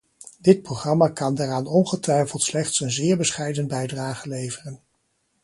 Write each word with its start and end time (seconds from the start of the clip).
Dit 0.39 0.61
programma 0.61 1.09
kan 1.09 1.35
daaraan 1.35 1.65
ongetwijfeld 1.67 2.41
slechts 2.41 2.79
een 2.79 2.91
zeer 2.91 3.17
bescheiden 3.17 3.67
bijdrage 3.67 4.27
leveren. 4.29 4.79